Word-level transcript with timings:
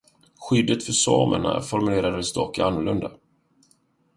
Skyddet 0.39 0.83
för 0.83 0.91
samerna 0.93 1.61
formulerades 1.61 2.33
dock 2.33 2.59
annorlunda. 2.59 3.11